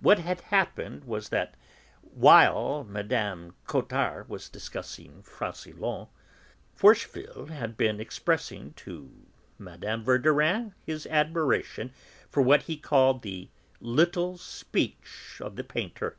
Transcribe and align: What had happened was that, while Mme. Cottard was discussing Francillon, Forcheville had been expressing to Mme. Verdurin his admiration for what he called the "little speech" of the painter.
What 0.00 0.20
had 0.20 0.40
happened 0.40 1.04
was 1.04 1.28
that, 1.28 1.54
while 2.14 2.82
Mme. 2.82 3.52
Cottard 3.66 4.26
was 4.26 4.48
discussing 4.48 5.22
Francillon, 5.22 6.06
Forcheville 6.74 7.48
had 7.50 7.76
been 7.76 8.00
expressing 8.00 8.72
to 8.76 9.22
Mme. 9.58 10.00
Verdurin 10.02 10.72
his 10.86 11.06
admiration 11.08 11.92
for 12.30 12.42
what 12.42 12.62
he 12.62 12.78
called 12.78 13.20
the 13.20 13.50
"little 13.82 14.38
speech" 14.38 15.36
of 15.42 15.56
the 15.56 15.64
painter. 15.64 16.16